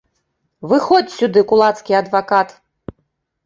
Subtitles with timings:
[0.71, 2.59] Выходзь сюды, кулацкі адвакат!